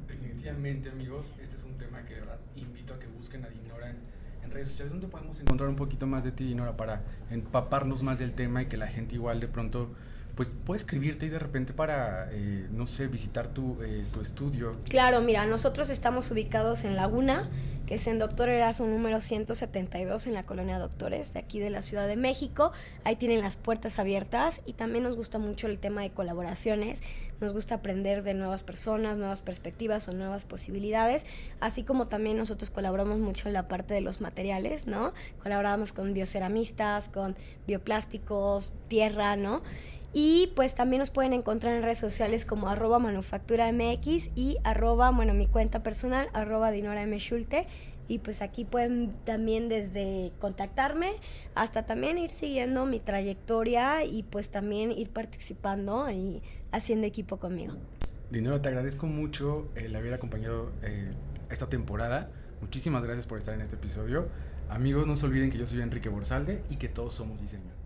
[0.07, 1.27] Definitivamente amigos,
[4.55, 8.33] redes sociales, ¿dónde podemos encontrar un poquito más de ti, Dinora, para empaparnos más del
[8.33, 9.91] tema y que la gente igual de pronto
[10.35, 14.77] pues puede escribirte y de repente para, eh, no sé, visitar tu, eh, tu estudio.
[14.89, 17.49] Claro, mira, nosotros estamos ubicados en Laguna,
[17.87, 21.83] que es en Doctor Eraso número 172 en la colonia Doctores de aquí de la
[21.83, 22.73] Ciudad de México.
[23.05, 27.03] Ahí tienen las puertas abiertas y también nos gusta mucho el tema de colaboraciones.
[27.41, 31.27] Nos gusta aprender de nuevas personas, nuevas perspectivas o nuevas posibilidades,
[31.61, 35.13] así como también nosotros colaboramos mucho en la parte de los materiales, ¿no?
[35.43, 39.63] Colaboramos con bioceramistas, con bioplásticos, tierra, ¿no?
[40.17, 45.11] Y pues también nos pueden encontrar en redes sociales como arroba manufactura MX y arroba,
[45.11, 47.19] bueno, mi cuenta personal, arroba Dinora M.
[47.19, 47.67] Schulte.
[48.09, 51.17] Y pues aquí pueden también desde contactarme
[51.55, 56.43] hasta también ir siguiendo mi trayectoria y pues también ir participando y
[56.73, 57.75] haciendo equipo conmigo.
[58.31, 61.13] Dinero, te agradezco mucho el haber acompañado eh,
[61.51, 62.31] esta temporada.
[62.61, 64.29] Muchísimas gracias por estar en este episodio.
[64.69, 67.84] Amigos, no se olviden que yo soy Enrique Borsalde y que todos somos diseño.